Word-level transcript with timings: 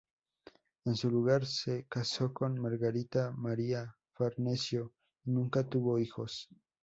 En 0.85 0.95
su 0.95 1.11
lugar, 1.11 1.45
se 1.45 1.85
casó 1.87 2.33
con 2.33 2.59
Margarita 2.59 3.29
María 3.37 3.95
Farnesio 4.15 4.93
y 5.25 5.29
nunca 5.29 5.63
tuvo 5.69 5.99
hijos. 5.99 6.49